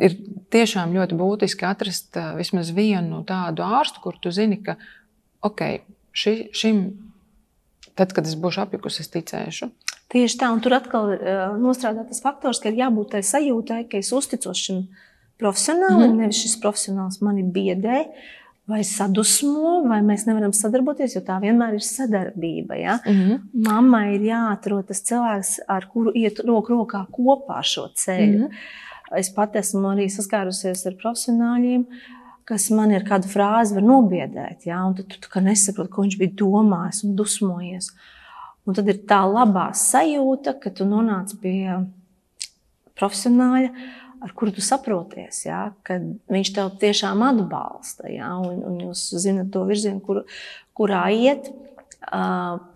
[0.02, 0.14] ir
[0.54, 4.78] tiešām ļoti būtiski atrast uh, vismaz vienu tādu ārstu, kur tu zini, ka
[5.46, 5.66] ok,
[6.16, 6.86] ši, šim,
[7.94, 9.70] tad, kad es būšu apjukusi, es ticēšu.
[10.14, 13.98] Tieši tā, un tur atkal uh, nostrādāt tas faktors, ka ir jābūt tai sajūtai, ka
[13.98, 14.86] es uzticos šim
[15.40, 18.06] profesionāli, mm nevis šis profesionāls mani biedē.
[18.66, 22.74] Vai sadusmo, vai mēs nevaram sadarboties, jo tā vienmēr ir sadarbība.
[22.74, 22.96] Ja?
[23.06, 23.38] Mm -hmm.
[23.68, 28.38] Mammai ir jāatrod tas cilvēks, ar kuru iet roku rokā kopā šo ceļu.
[28.38, 29.18] Mm -hmm.
[29.18, 31.84] Es pat esmu arī saskārusies ar profesionāļiem,
[32.44, 34.66] kas man ir kāda frāze, var nobiedēt.
[34.66, 34.84] Ja?
[34.86, 37.90] Un tad tu, tu nesaproti, ko viņš bija domājis un dusmojies.
[38.66, 41.86] Un tad ir tā labā sajūta, ka tu nonāc pie
[42.98, 43.70] profesionāļa
[44.22, 45.98] ar kuru tu saproties, ja, ka
[46.32, 50.24] viņš tev tiešām atbalsta, ja, un, un jūs zinat to virzienu, kur,
[50.76, 51.50] kurā iet.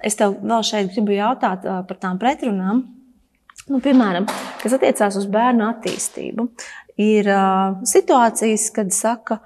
[0.04, 2.82] Es tev vēl šeit gribu jautāt par tām pretrunām.
[3.70, 4.26] Nu, piemēram,
[4.62, 6.48] kas attiecās uz bērnu attīstību,
[7.00, 7.28] ir
[7.86, 9.38] situācijas, kad saka,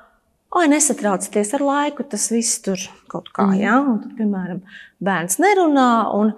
[0.54, 2.80] oi, nesatraucieties ar laiku, tas viss tur
[3.11, 3.61] kaut kā, mm.
[3.61, 3.78] ja?
[3.83, 4.62] un tad, piemēram,
[5.04, 6.33] bērns nerunā, un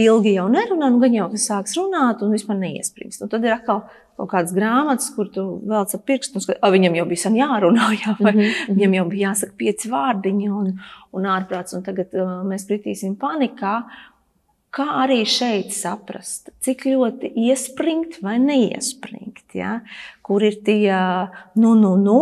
[0.00, 3.20] ilgi jau nerunā, nu gan jau tas sāks runāt un vispār neiesprings.
[3.22, 3.84] Un tad ir atkal
[4.20, 8.34] kaut kādas grāmatas, kur tu velc ap pirkstu, un viņam jau bija jārunā, jā, vai
[8.34, 8.76] mm -hmm.
[8.76, 10.70] viņam jau bija jāsaka pieci vārdiņi un,
[11.12, 13.82] un ārprāts, un tagad uh, mēs kritīsim panikā.
[14.70, 19.80] Kā arī šeit saprast, cik ļoti iespringt vai neiespringt, ja?
[20.22, 20.94] kur ir tie
[21.56, 22.20] nu, nu, nu,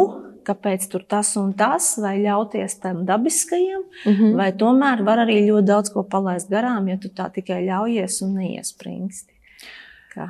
[0.49, 4.37] kāpēc tur tas un tas, vai ļauties tam dabiskajam, mm -hmm.
[4.37, 8.35] vai tomēr var arī ļoti daudz ko palaist garām, ja tu tā tikai ļaujies un
[8.41, 9.35] neiespringsti.
[10.15, 10.29] Kā?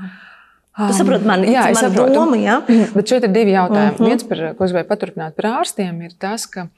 [0.78, 2.60] Tu saproti, man, jā, man doma, ja?
[2.94, 3.90] Bet šeit ir divi jautājumi.
[3.90, 4.12] Mm -hmm.
[4.12, 6.68] Viens, par, ko es gribēju paturpināt par ārstiem, ir tas, ka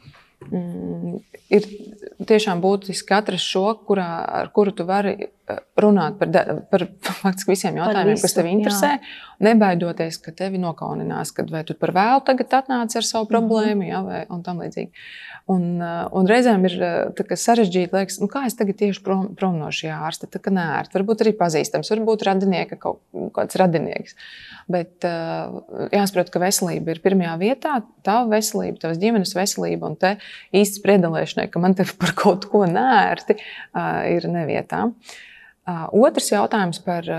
[0.49, 1.19] mm,
[1.53, 1.67] ir
[2.31, 4.09] tiešām būtiski atrast šo, kurā,
[4.41, 6.87] ar kuru tu vari eh, runāt par, par
[7.25, 8.95] faktiski visiem jautājumiem, visu, kas tev interesē.
[8.97, 9.01] Jā.
[9.51, 13.33] Nebaidoties, ka tevi nokauninās, kad vai tu par vēlu tagad atnāc ar savu mhm.
[13.35, 13.93] problēmu, mm -hmm.
[13.93, 14.91] jā, vai, un tam līdzīgi.
[15.51, 19.57] Un, eh, un reizēm ir eh, sarežģīti, liekas, nu, kā es tagad tieši prom, prom
[19.59, 20.29] no šī ārsta.
[20.31, 23.01] Tā kā nērti, varbūt arī pazīstams, varbūt radinieka kaut
[23.35, 24.15] kāds radinieks.
[24.71, 27.73] Bet jāsaprot, ka veselība ir pirmajā vietā,
[28.07, 30.13] tava veselība, tavas ģimenes veselība, un te
[30.55, 33.41] īsti spriedzelēšanai, ka man te par kaut ko nērti
[34.15, 34.87] ir nevietā.
[35.67, 37.11] Otrs jautājums par.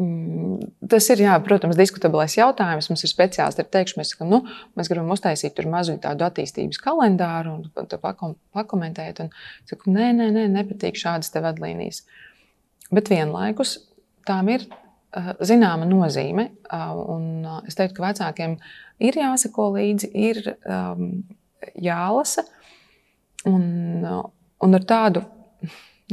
[0.00, 2.88] Mm, tas ir, jā, protams, diskutablais jautājums.
[2.88, 4.38] Mums ir speciālisti, ir teikuši, mēs, sakam, nu,
[4.78, 9.20] mēs gribam uztaisīt mazu tādu attīstības kalendāru un pakom, pakomentēt.
[9.26, 9.32] Un,
[9.68, 12.04] saku, nē, nē, nē, nepatīk šādas vadlīnijas.
[12.90, 13.76] Bet vienlaikus
[14.28, 16.48] tām ir uh, zināma nozīme.
[16.70, 18.56] Uh, un, uh, es teiktu, ka vecākiem
[19.04, 21.12] ir jāsako līdzi, ir um,
[21.76, 22.46] jālasa.
[23.48, 23.68] Un,
[24.04, 25.22] un ar tādu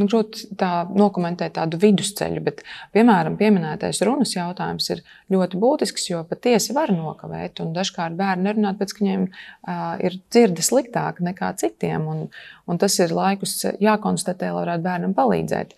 [0.06, 2.62] grūti tā nokomentēt tādu vidusceļu, bet,
[2.94, 5.02] piemēram, pieminētais runas jautājums ir
[5.34, 7.64] ļoti būtisks, jo patiesi var nokavēt.
[7.74, 12.26] Dažkārt bērni runā pēc, ka viņiem uh, ir dzirde sliktāka nekā citiem, un,
[12.68, 15.74] un tas ir laikus jākonstatē, lai varētu bērnam palīdzēt.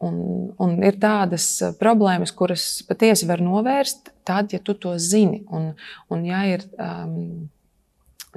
[0.00, 0.20] Un,
[0.56, 1.46] un ir tādas
[1.76, 5.42] problēmas, kuras patiesi var novērst, tad, ja tu to zini.
[5.52, 5.74] Un,
[6.08, 7.50] un ja ir, um,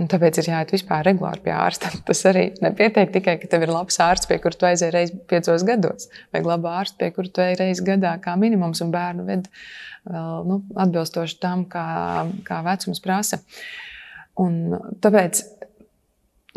[0.02, 1.92] Un tāpēc ir jāiet vispār regulāri pie ārsta.
[2.08, 5.66] Tas arī nepietiek tikai, ka tev ir labs ārsts, pie kura tu aizēji reizes piecos
[5.68, 9.50] gados, vai laba ārsta, pie kura tu ej reizes gadā, kā minimums, un bērnu ved
[10.10, 11.86] vēl nu, atbilstoši tam, kā,
[12.48, 13.40] kā vecums prasa.
[14.42, 14.58] Un
[15.04, 15.44] tāpēc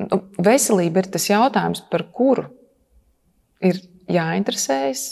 [0.00, 2.48] nu, veselība ir tas jautājums, par kuru
[3.64, 5.06] ir jāinteresējas.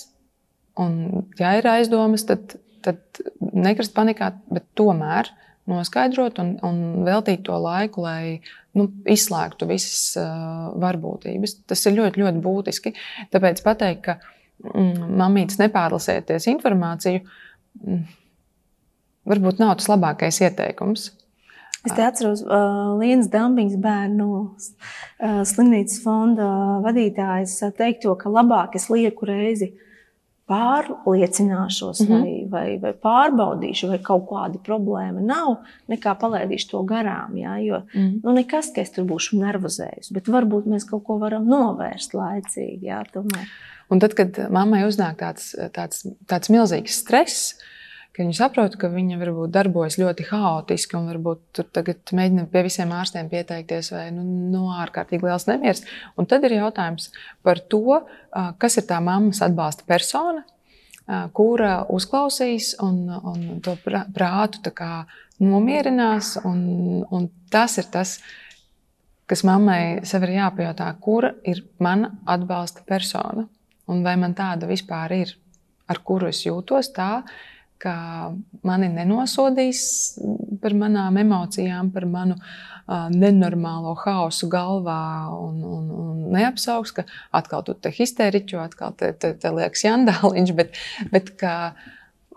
[0.81, 5.29] Un, ja ir aizdomas, tad, tad nekrist panikā, bet tomēr
[5.71, 8.41] noskaidrot un, un veltīt to laiku, lai
[8.77, 11.59] nu, izslēgtu visas uh, varbūtības.
[11.71, 12.95] Tas ir ļoti, ļoti būtiski.
[13.33, 14.19] Tāpēc pateikt, ka
[14.75, 17.25] mm, mamītes nepārlasieties informāciju,
[17.81, 18.03] mm,
[19.33, 21.13] varbūt nav tas labākais ieteikums.
[21.85, 26.47] Es te atceros, uh, Lienas Dambīgas bērnu uh, slimnīcas fonda
[26.85, 29.75] vadītājas teikto, ka labāk es lieku reizi
[30.51, 32.21] pārliecināšos, mm -hmm.
[32.21, 35.57] vai, vai, vai pārbaudīšu, vai kaut kāda problēma nav,
[35.89, 37.37] nekā palaidīšu to garām.
[37.37, 38.21] Jā, jo mm -hmm.
[38.25, 42.83] nu, nekas, ka es tur būšu nervozējis, bet varbūt mēs kaut ko varam novērst laicīgi.
[42.83, 43.49] Jā, tomēr.
[43.91, 47.55] Un tad, kad mammai uznāk tāds, tāds, tāds milzīgs stress,
[48.15, 52.63] ka viņi saprot, ka viņa varbūt darbojas ļoti haotiski un varbūt tur tagad mēģina pie
[52.67, 54.23] visiem ārstiem pieteikties, vai nu,
[54.53, 55.83] nu, ārkārtīgi liels nemieris.
[56.21, 57.11] Un tad ir jautājums
[57.47, 58.01] par to,
[58.63, 60.45] kas ir tā mammas atbalsta persona,
[61.37, 64.73] kura uzklausīs un, un to prātu
[65.43, 66.37] nomierinās.
[66.47, 66.61] Un,
[67.11, 68.19] un tas ir tas,
[69.27, 73.49] kas mammai sev ir jāpajautā, kura ir mana atbalsta persona
[73.91, 75.35] un vai man tāda vispār ir,
[75.91, 77.25] ar kuru es jūtos tā,
[77.85, 77.97] ka
[78.65, 79.83] mani nenosodīs
[80.63, 87.65] par manām emocijām, par manu uh, nenormālo hausu galvā un, un, un neapsaugs, ka atkal
[87.65, 90.77] tu te histēriķo, atkal te, te, te liekas jandāliņš, bet,
[91.13, 91.55] bet ka,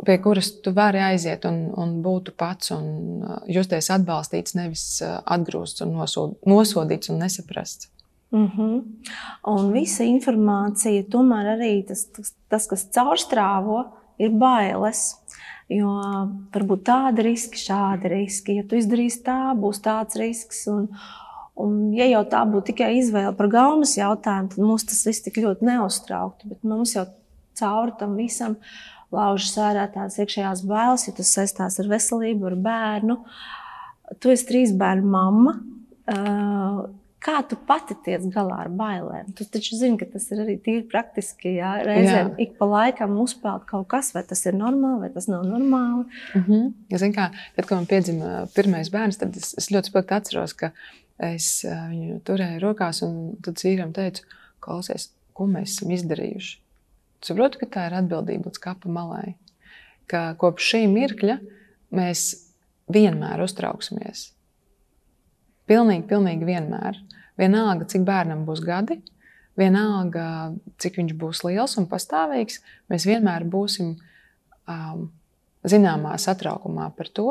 [0.06, 2.88] pie kuras tu vari aiziet un, un būt pats un
[3.52, 7.92] justies atbalstīts, nevis atgrūsts un nosod, nosodīts un nesaprasts.
[8.32, 8.82] Mm -hmm.
[9.48, 13.86] Un visa informācija, tomēr arī tas, tas, tas kas caurstrāvo,
[14.18, 15.16] ir bailes.
[15.68, 15.92] Jo
[16.56, 18.56] varbūt tādi riski, šādi riski.
[18.62, 20.62] Ja tu izdarīsi tā, būs tāds risks.
[20.72, 20.86] Un,
[21.60, 25.42] un ja jau tā būtu tikai izvēle par gaumas jautājumu, tad mums tas viss tik
[25.44, 26.54] ļoti neuztrauktu.
[26.54, 27.04] Bet mums jau
[27.60, 28.56] cauri tam visam
[29.12, 33.20] laužas ārā tādas iekšējās bailes, jo tas saistās ar veselību, ar bērnu.
[34.24, 35.58] Tu esi trīs bērnu mamma.
[37.18, 39.32] Kā tu pati tiec galā ar bailēm?
[39.38, 41.56] Tu taču zini, ka tas ir arī tīri praktiski.
[41.58, 42.36] Jā, reizēm jā.
[42.46, 46.06] ik pa laikam uzpeld kaut kas, vai tas ir normāli, vai tas nav normāli.
[46.36, 46.70] Mm -hmm.
[46.94, 50.54] ja, zin, kā, tad, kad man piedzima pirmais bērns, tad es, es ļoti spilgti atceros,
[50.54, 50.72] ka
[51.18, 54.24] es viņu turēju rokās, un tad cīram teicu,
[54.60, 56.58] klausies, ko mēs esam izdarījuši.
[57.20, 59.36] Tu saproti, ka tā ir atbildība līdz kapa malai.
[60.06, 61.40] Ka kopš šī mirkļa
[61.98, 62.30] mēs
[62.94, 64.37] vienmēr uztrauksimies.
[65.68, 67.00] Pilnīgi, pilnīgi vienmēr.
[67.38, 69.02] Vienalga, cik bērnam būs gadi,
[69.60, 73.96] vienalga, cik viņš būs liels un pastāvīgs, mēs vienmēr būsim
[74.70, 75.08] um,
[75.68, 77.30] zināmā satraukumā par to,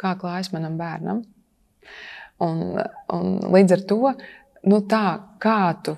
[0.00, 1.24] kā klājas manam bērnam.
[2.40, 2.62] Un,
[3.12, 3.98] un līdz ar to,
[4.70, 5.04] nu, tā,
[5.42, 5.96] kā tu,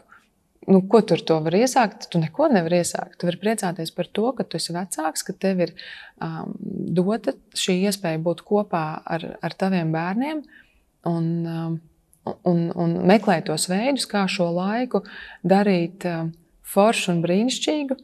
[0.66, 3.18] nu, ko tu ar to vari iesākt, tu neko nevari iesākt.
[3.20, 5.74] Tu vari priecāties par to, ka tu esi vecāks, ka tev ir
[6.18, 6.56] um,
[6.98, 10.42] dota šī iespēja būt kopā ar, ar taviem bērniem.
[11.08, 11.80] Un, um,
[12.46, 15.02] un, un meklēt tos veidus, kā šo laiku
[15.42, 17.98] darīt um, foršu un brīnišķīgu,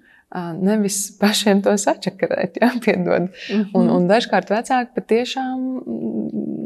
[0.60, 3.28] nevis pašiem to sačakarēt, ja, piedod.
[3.30, 3.70] Mm -hmm.
[3.74, 5.82] un, un dažkārt vecāki patiešām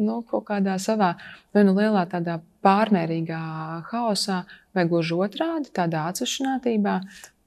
[0.07, 1.15] nu, kaut kādā savā,
[1.55, 3.43] vai nu lielā tādā pārmērīgā
[3.91, 4.43] haosā,
[4.75, 7.01] vai gluži otrādi, tādā atsevišķinātībā,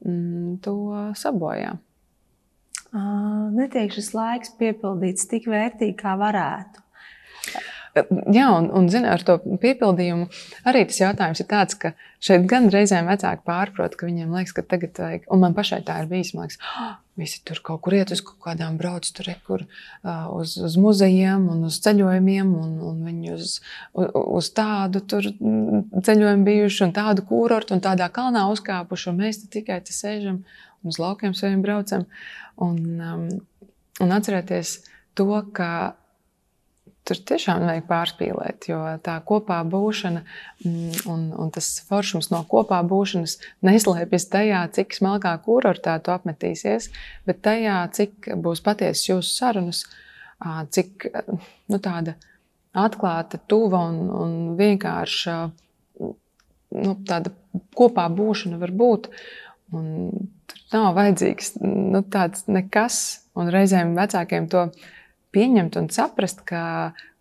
[0.06, 1.78] mm, to sabojā.
[3.52, 6.80] Netiek šis laiks piepildīts tik vērtīgi, kā varētu.
[7.96, 10.26] Jā, un, un zin, ar to piepildījumu
[10.68, 14.66] arī tas jautājums ir tāds, ka šeit gan reizēm vecāki pārprot, ka viņiem liekas, ka
[14.68, 17.96] tagad vajag, un man pašai tā ir bijis, man liekas, oh, visi tur kaut kur
[17.96, 19.64] iet uz kaut kādām brauc, tur kur
[20.36, 23.58] uz, uz muzejiem un uz ceļojumiem, un, un viņi uz,
[23.96, 29.80] uz, tādu tur ceļojumu bijuši, un tādu kūrortu, un tādā kalnā uzkāpuši, un mēs tikai
[29.88, 32.04] te sēžam un uz laukiem saviem braucam.
[32.60, 33.30] Un, um,
[34.04, 34.82] un atcerēties
[35.16, 35.96] to, ka
[37.06, 40.24] tur tiešām vajag pārspīlēt, jo tā kopā būšana
[40.66, 46.90] mm, un, un tas foršums no kopā būšanas neslēpjas tajā, cik smalkā kurortā tu apmetīsies,
[47.30, 49.84] bet tajā, cik būs patiesas jūsu sarunas,
[50.76, 51.08] cik
[51.70, 52.18] nu, tāda
[52.76, 55.38] atklāta, tuva un, un vienkārša
[56.02, 57.32] nu, tāda
[57.78, 59.10] kopā būšana var būt.
[59.76, 59.86] Un
[60.50, 63.00] tur nav vajadzīgs nu, tāds nekas,
[63.38, 64.68] un reizēm vecākiem to
[65.36, 66.64] pieņemt un saprast, ka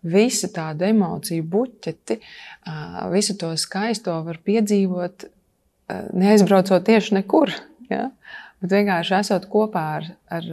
[0.05, 2.19] visu tādu emociju buķeti,
[3.13, 5.29] visu to skaisto var piedzīvot,
[6.17, 7.53] neaizbraucot tieši nekur.
[7.89, 8.09] Ja?
[8.61, 10.51] Bet vienkārši esot kopā ar, ar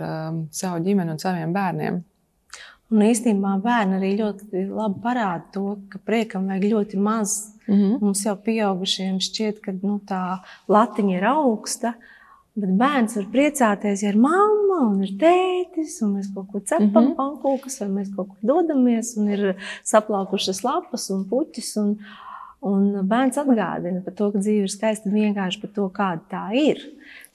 [0.53, 2.03] savu ģimeni un saviem bērniem.
[2.93, 7.55] Un īstenībā bērni arī ļoti labi parāda to, ka priekam vajag ļoti maz.
[7.67, 8.01] Mm -hmm.
[8.01, 11.95] Mums jau pieaugušiem šķiet, ka nu, tā latiņa ir augsta.
[12.55, 16.89] Bet bērns var priecāties, ja ir mamma un ir tētis, un mēs kaut ko cepam,
[16.89, 17.15] mm -hmm.
[17.19, 21.77] pankūkas, vai mēs kaut kur dodamies, un ir saplaukušas lapas un puķis.
[21.83, 21.97] Un,
[22.63, 26.79] un bērns atgādina par to, ka dzīve ir skaista vienkārši par to, kāda tā ir.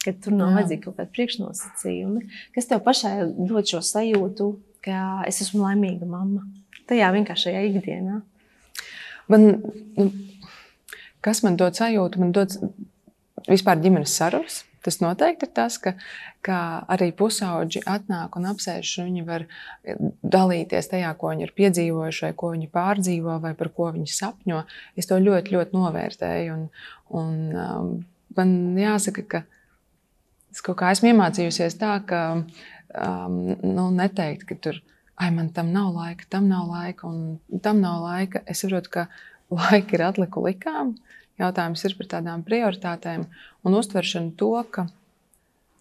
[0.04, 2.30] Ka tur nav vajadzīgi kaut kādi priekšnosacījumi.
[2.56, 6.48] Kas tev pašai dod šo sajūtu, ka es esmu laimīga mamma?
[6.88, 8.22] Tajā vienkāršajā ikdienā.
[9.28, 9.62] Man,
[9.98, 10.12] nu,
[11.22, 12.20] kas man dod sajūtu?
[12.20, 12.56] Man dod
[13.48, 15.92] vispār ģimenes sarunas Tas noteikti ir tas, ka,
[16.48, 16.58] ka
[16.96, 19.44] arī pusauģi atnāk un apsēž, un viņi var
[20.24, 24.62] dalīties tajā, ko viņi ir piedzīvojuši, vai ko viņi pārdzīvo, vai par ko viņi sapņo.
[24.96, 26.56] Es to ļoti, ļoti novērtēju.
[26.56, 26.64] Un,
[27.20, 27.92] un, um,
[28.40, 29.44] man jāsaka, ka
[30.56, 34.80] es kaut kā esmu iemācījusies tā, ka um, nu, neteikt, ka tur
[35.20, 38.46] ai, man tam nav laika, tam nav laika, un tam nav laika.
[38.48, 39.08] Es saprotu, ka
[39.60, 40.96] laika ir atliku likām.
[41.38, 43.28] Jautājums ir par tādām prioritātēm
[43.66, 44.88] un uztveršanu to, ka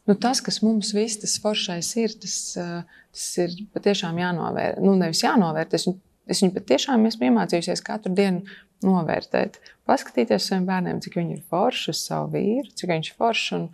[0.06, 4.84] nu, tas, kas mums viss tas foršais ir, tas, eh, tas ir patiešām jānovērtē.
[4.84, 8.44] Nu, nevis jānovērtē, es, viņu patiešām esmu iemācījusies katru dienu
[8.84, 9.56] novērtēt.
[9.88, 13.48] Paskatīties saviem bērniem, cik viņi ir forši uz savu vīru, cik viņš ir foršs.
[13.56, 13.66] Un,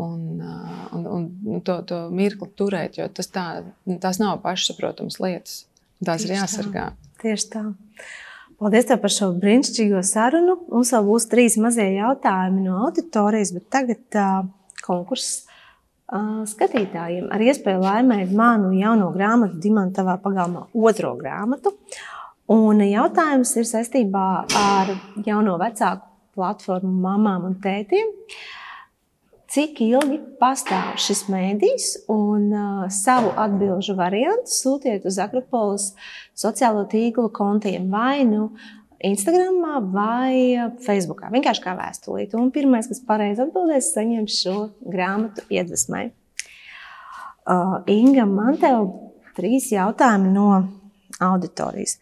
[0.00, 3.46] un, eh, un, un to, to mirkli turēt, jo tas, tā,
[4.00, 5.64] tas nav pašsaprotamas lietas.
[6.00, 6.88] Tās Tieši ir jāsargā.
[6.96, 7.14] Tā.
[7.20, 7.64] Tieši tā.
[8.60, 10.58] Paldies par šo brīnišķīgo sarunu.
[10.68, 14.42] Mums vēl būs trīs mazie jautājumi no auditorijas, bet tagad uh,
[14.84, 15.46] konkurss
[16.12, 21.72] uh, skatītājiem ar iespēju laimēt manu jauno grāmatu, Dimantavā pagalmā, otro grāmatu.
[22.52, 24.28] Un jautājums ir saistībā
[24.60, 24.92] ar
[25.24, 26.04] jauno vecāku
[26.36, 28.12] platformu mamām un tētiem.
[28.12, 28.59] Uh,
[29.50, 35.90] cik ilgi pastāv šis mēdījis, un uh, savu atbildžu variantu sūtiet uz Akropolis
[36.38, 38.52] sociālo tīklu kontiem vai nu
[39.00, 41.22] Instagram vai Facebook.
[41.32, 42.34] Vienkārši kā vēstulīt.
[42.36, 46.10] Un pirmais, kas pareizi atbildēs, saņems šo grāmatu iedvesmai.
[47.48, 48.70] Uh, Inga, man te
[49.38, 50.50] trīs jautājumi no
[51.20, 51.96] auditorijas.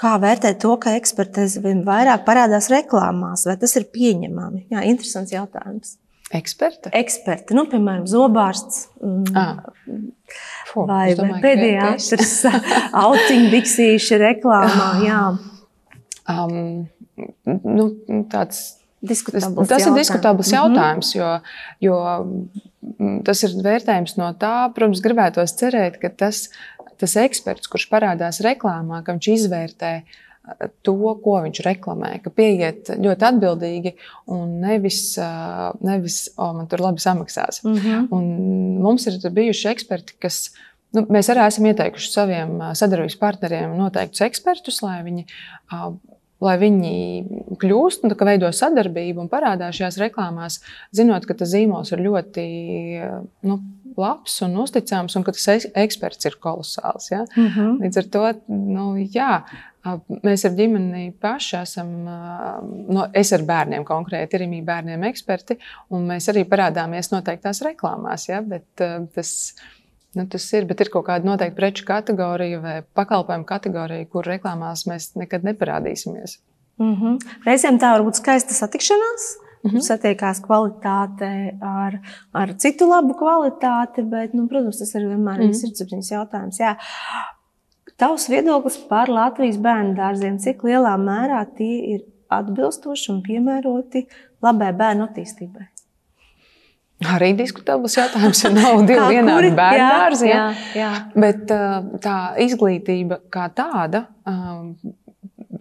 [0.00, 4.68] Kā vērtēt to, ka ekspertēze vien vairāk parādās reklāmās, vai tas ir pieņemami?
[4.72, 5.98] Jā, interesants jautājums.
[6.30, 6.92] Eksperta?
[6.94, 8.84] Eksperta, nu, piemēram, zobārsts.
[9.34, 9.64] Ah.
[10.70, 12.12] Fu, vai vai pēdējais
[13.04, 14.90] autiņu biksīša reklāmā.
[15.02, 15.22] Jā.
[16.30, 16.86] Um,
[17.64, 17.88] nu,
[18.30, 18.62] tāds,
[19.02, 21.40] diskutabls tas, tas ir diskutabls jautājums, mm -hmm.
[21.82, 21.98] jo,
[23.10, 26.46] jo tas ir vērtējums no tā, protams, gribētos cerēt, ka tas
[27.00, 29.92] tas eksperts, kurš parādās reklāmā, ka viņš izvērtē
[30.86, 33.94] to, ko viņš reklamē, ka pieiet ļoti atbildīgi
[34.34, 35.02] un nevis,
[35.84, 37.62] nevis o, man tur labi samaksās.
[37.64, 38.08] Mm -hmm.
[38.10, 38.24] Un
[38.82, 40.50] mums ir bijuši eksperti, kas.
[40.92, 45.26] Nu, mēs arī esam ieteikuši saviem sadarbības partneriem noteiktus ekspertus, lai viņi
[46.40, 46.92] lai viņi
[47.60, 50.60] kļūst un veido sadarbību un parādās šajās reklāmās,
[50.96, 52.44] zinot, ka tas zīmols ir ļoti
[53.48, 53.58] nu,
[54.00, 57.10] labs un uzticams, un ka tas eksperts ir kolosāls.
[57.12, 57.24] Ja?
[57.36, 57.80] Mm -hmm.
[57.84, 59.42] Līdz ar to nu, jā,
[60.26, 61.90] mēs ar ģimeni paši esam,
[62.92, 65.58] no, es ar bērniem konkrēti, ir arī bērniem eksperti,
[65.96, 68.28] un mēs arī parādāmies noteiktās reklāmās.
[68.28, 68.42] Ja?
[68.42, 68.68] Bet,
[69.14, 69.54] tas,
[70.10, 74.82] Nu, tas ir, bet ir kaut kāda noteikta preču kategorija vai pakalpojumu kategorija, kur reklāmās
[74.90, 76.40] mēs nekad neparādīsimies.
[76.82, 77.18] Mm -hmm.
[77.46, 79.28] Reizēm tā var būt skaista satikšanās.
[79.62, 79.80] Mm -hmm.
[79.80, 82.00] Satiekās kvalitāte ar,
[82.32, 85.52] ar citu labu kvalitāti, bet, nu, protams, tas ir vienmēr mm -hmm.
[85.52, 86.60] sirdsapziņas jautājums.
[86.60, 86.76] Jā.
[88.00, 94.06] Tavs viedoklis par Latvijas bērnu dārziem, cik lielā mērā tie ir atbilstoši un piemēroti
[94.40, 95.66] labai bērnu attīstībai?
[97.10, 100.30] Arī diskutabls jautājums, jo nav divi vienādi bērnu dārzi.
[100.30, 100.46] Ja?
[100.72, 100.90] Jā, jā.
[101.16, 101.52] Bet
[102.04, 104.06] tā izglītība kā tāda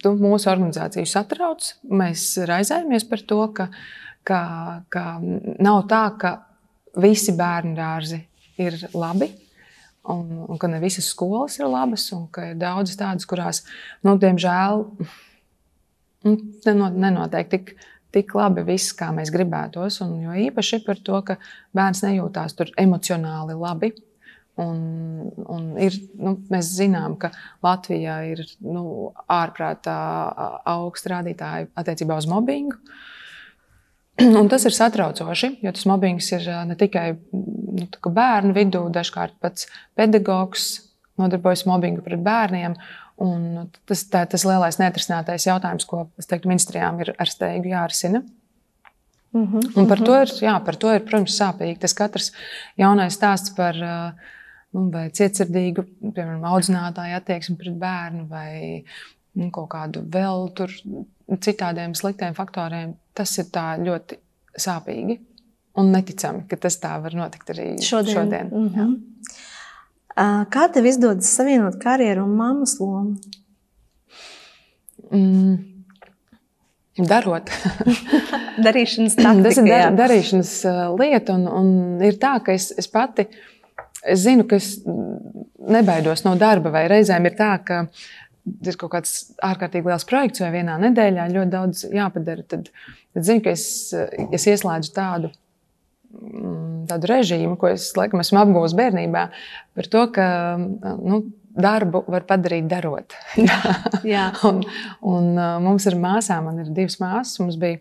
[0.04, 1.74] mūsu organizāciju satrauc.
[1.92, 3.68] Mēs raizējamies par to, ka,
[4.28, 4.42] ka,
[4.92, 5.06] ka
[5.60, 6.34] nav tā, ka
[7.00, 8.24] visi bērnu dārzi
[8.64, 9.32] ir labi.
[10.10, 13.62] Un, un ka ne visas skolas ir labas, un ka ir daudzas tādas, kurās,
[14.02, 14.86] nu, diemžēl,
[16.26, 17.76] nu, nenotiek tik
[18.14, 20.00] tik labi viss, kā mēs gribētos.
[20.06, 21.38] Un jo īpaši par to, ka
[21.78, 23.94] bērns nejūtās tur emocionāli labi.
[24.60, 24.80] Un,
[25.48, 27.30] un ir, nu, mēs zinām, ka
[27.64, 29.96] Latvijā ir nu, ārprātā
[30.68, 32.76] augsts rādītāji attiecībā uz mobbingu.
[34.40, 39.70] Un tas ir satraucoši, jo tas mobbings ir ne tikai nu, bērnu vidū, dažkārt pats
[39.98, 40.72] pedagogs
[41.20, 42.76] nodarbojas mobbingu pret bērniem.
[43.20, 48.24] Un tas ir tas lielais neatrisinātais jautājums, ko teiktu, ministrijām ir ar steigu jārisina.
[49.34, 50.06] Mm -hmm, un par, mm -hmm.
[50.06, 51.78] to ir, jā, par to ir, protams, sāpīgi.
[51.80, 52.32] Tas katrs
[52.78, 53.76] jaunais stāsts par
[54.74, 58.84] nu, cietsirdīgu, piemēram, audzinātāju attieksmi pret bērnu vai
[59.34, 60.70] nu, kaut kādu vēl tur
[61.38, 63.50] citādiem sliktiem faktoriem, tas ir
[63.86, 64.18] ļoti
[64.60, 65.20] sāpīgi
[65.80, 68.16] un neticami, ka tas tā var notikt arī šodien.
[68.16, 68.98] šodien mm -hmm.
[70.52, 73.16] Kā tev izdodas savienot karjeru un mammas lomu?
[75.12, 75.58] Mm.
[76.98, 77.50] Darot.
[78.66, 80.52] darīšanas taktika, Tas ir dar, darīšanas
[81.00, 83.28] lieta, un, un ir tā, ka es, es pati
[84.04, 84.80] es zinu, ka es
[85.70, 87.82] nebaidos no darba, vai reizēm ir tā, ka
[88.46, 92.46] ir kaut kāds ārkārtīgi liels projekts, vai vienā nedēļā ļoti daudz jāpadara.
[92.50, 92.72] Tad,
[93.14, 93.68] tad zinu, ka es,
[94.32, 95.34] es ieslēdzu tādu
[96.10, 99.28] Mm, tādu režīmu, ko es laikam esmu apgūlis bērnībā,
[99.78, 100.26] par to, ka
[100.58, 101.20] nu,
[101.54, 103.14] darbu var padarīt darot.
[104.14, 104.32] Jā.
[104.50, 104.64] un,
[105.06, 105.30] un
[105.68, 107.78] mums ir māsām, man ir divas māsas, mums bija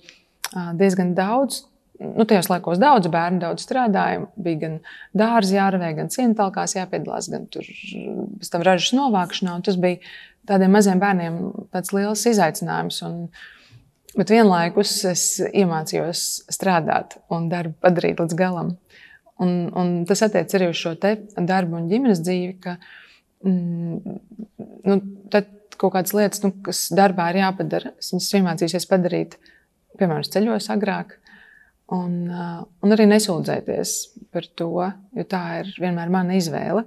[0.76, 1.64] diezgan daudz.
[1.98, 4.28] Nu, tajos laikos daudz bērnu, daudz strādāja.
[4.38, 4.76] Bija gan
[5.18, 9.56] dārza jārvē, gan cienītākās jāpiedalās, gan tur pēc tam ražas novākšanā.
[9.66, 9.98] Tas bija
[10.48, 11.38] tādiem maziem bērniem
[11.74, 13.02] tāds liels izaicinājums.
[13.06, 13.22] Un,
[14.16, 18.72] Bet vienlaikus es iemācījos strādāt un darbu padarīt līdz galam.
[19.38, 22.74] Un, un tas attiecas arī uz šo darbu un ģimenes dzīvi, ka
[23.46, 24.16] mm,
[24.88, 24.96] nu,
[25.30, 29.36] tad kaut kādas lietas, nu, kas darbā ir jāpadara, es viņas iemācījos padarīt,
[30.00, 31.14] piemēram, ceļos agrāk.
[31.94, 33.92] Un, un arī nesūdzēties
[34.34, 34.72] par to,
[35.16, 36.82] jo tā ir vienmēr mana izvēle.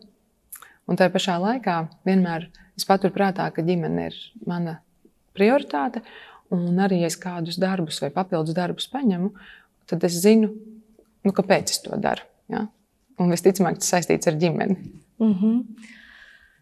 [0.89, 2.49] Un tajā pašā laikā vienmēr
[2.81, 4.17] es paturu prātā, ka ģimene ir
[4.47, 4.79] mana
[5.37, 6.03] prioritāte.
[6.51, 9.31] Un arī, ja es kādus darbus vai papildus darbus paņemu,
[9.87, 10.51] tad es zinu,
[11.23, 12.25] nu, kāpēc es to daru.
[12.51, 12.65] Ja?
[13.21, 14.77] Un visticamāk, tas saistīts ar ģimeni.
[15.21, 15.87] Mm -hmm.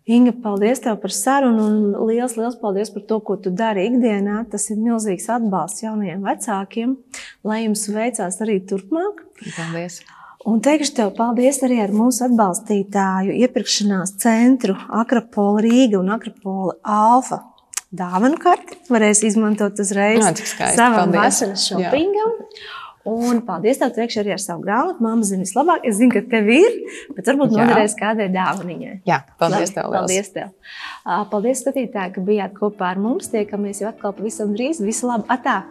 [0.09, 4.45] Inga, paldies tev par sarunu un liels, liels paldies par to, ko tu dari ikdienā.
[4.49, 6.95] Tas ir milzīgs atbalsts jaunajiem vecākiem,
[7.43, 9.21] lai jums veicās arī turpmāk.
[9.57, 10.01] Paldies!
[10.47, 17.41] Un teikšu tev paldies arī ar mūsu atbalstītāju iepirkšanās centru Akropola Rīga un Akropola Alfa
[17.91, 18.77] dāvanu karti.
[18.87, 20.31] Varēs izmantot uzreiz no,
[20.77, 22.37] savam vasaras shoppingam.
[23.09, 25.03] Un paldies tev priekšā arī ar savu grāmatu.
[25.03, 25.83] Māma zina vislabāk.
[25.87, 26.75] Es zinu, ka tev ir,
[27.17, 28.95] bet varbūt noderēs kādai dāvaniņai.
[29.09, 29.91] Jā, paldies tev.
[29.95, 30.51] Paldies tev.
[31.33, 33.31] Paldies skatītāji, ka bijāt kopā ar mums.
[33.33, 34.83] Tiekamies jau atkal pavisam drīz.
[34.83, 35.27] Visu labu!
[35.31, 35.63] Atā!